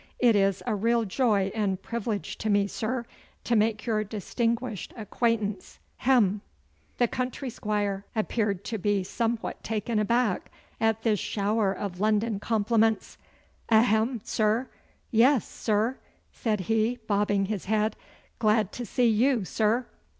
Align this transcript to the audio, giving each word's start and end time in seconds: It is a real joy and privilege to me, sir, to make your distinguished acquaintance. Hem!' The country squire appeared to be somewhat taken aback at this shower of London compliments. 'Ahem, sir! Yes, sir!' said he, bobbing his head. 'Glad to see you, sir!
It 0.17 0.35
is 0.35 0.63
a 0.65 0.73
real 0.73 1.05
joy 1.05 1.51
and 1.53 1.79
privilege 1.79 2.39
to 2.39 2.49
me, 2.49 2.65
sir, 2.65 3.05
to 3.43 3.55
make 3.55 3.85
your 3.85 4.03
distinguished 4.03 4.93
acquaintance. 4.97 5.77
Hem!' 5.97 6.41
The 6.97 7.07
country 7.07 7.51
squire 7.51 8.03
appeared 8.15 8.63
to 8.65 8.79
be 8.79 9.03
somewhat 9.03 9.63
taken 9.63 9.99
aback 9.99 10.49
at 10.79 11.03
this 11.03 11.19
shower 11.19 11.71
of 11.71 11.99
London 11.99 12.39
compliments. 12.39 13.19
'Ahem, 13.69 14.21
sir! 14.23 14.67
Yes, 15.11 15.47
sir!' 15.47 15.99
said 16.31 16.61
he, 16.61 16.97
bobbing 17.05 17.45
his 17.45 17.65
head. 17.65 17.95
'Glad 18.39 18.71
to 18.71 18.87
see 18.87 19.07
you, 19.07 19.45
sir! 19.45 19.85